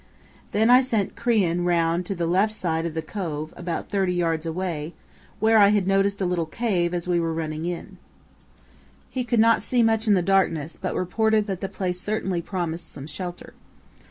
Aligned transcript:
Then 0.51 0.71
I 0.71 0.81
sent 0.81 1.15
Crean 1.15 1.63
round 1.63 2.07
to 2.07 2.15
the 2.15 2.25
left 2.25 2.55
side 2.55 2.87
of 2.87 2.95
the 2.95 3.03
cove, 3.03 3.53
about 3.55 3.91
thirty 3.91 4.15
yards 4.15 4.47
away, 4.47 4.95
where 5.39 5.59
I 5.59 5.67
had 5.67 5.85
noticed 5.85 6.19
a 6.21 6.25
little 6.25 6.47
cave 6.47 6.91
as 6.91 7.07
we 7.07 7.19
were 7.19 7.35
running 7.35 7.65
in. 7.65 7.99
He 9.11 9.23
could 9.23 9.39
not 9.39 9.61
see 9.61 9.83
much 9.83 10.07
in 10.07 10.15
the 10.15 10.23
darkness, 10.23 10.75
but 10.75 10.95
reported 10.95 11.45
that 11.45 11.61
the 11.61 11.69
place 11.69 12.01
certainly 12.01 12.41
promised 12.41 12.91
some 12.91 13.05
shelter. 13.05 13.53